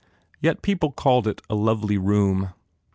Yet 0.39 0.63
people 0.63 0.91
called 0.91 1.27
it 1.27 1.43
a 1.47 1.53
lovely 1.53 1.99
room. 1.99 2.53